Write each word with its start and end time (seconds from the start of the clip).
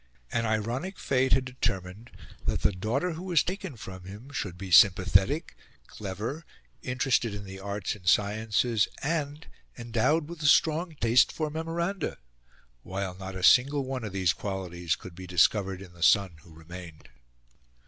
An 0.31 0.47
ironic 0.47 0.97
fate 0.97 1.33
had 1.33 1.45
determined 1.45 2.09
that 2.45 2.61
the 2.63 2.71
daughter 2.71 3.11
who 3.11 3.21
was 3.21 3.43
taken 3.43 3.75
from 3.77 4.05
him 4.05 4.31
should 4.33 4.57
be 4.57 4.71
sympathetic, 4.71 5.55
clever, 5.85 6.43
interested 6.81 7.35
in 7.35 7.43
the 7.43 7.59
arts 7.59 7.93
and 7.93 8.09
sciences, 8.09 8.87
and 9.03 9.45
endowed 9.77 10.27
with 10.27 10.41
a 10.41 10.47
strong 10.47 10.95
taste 10.99 11.31
for 11.31 11.51
memoranda, 11.51 12.17
while 12.81 13.13
not 13.13 13.35
a 13.35 13.43
single 13.43 13.85
one 13.85 14.03
of 14.03 14.11
these 14.11 14.33
qualities 14.33 14.95
could 14.95 15.13
be 15.13 15.27
discovered 15.27 15.83
in 15.83 15.93
the 15.93 16.01
son 16.01 16.37
who 16.41 16.51
remained. 16.51 17.09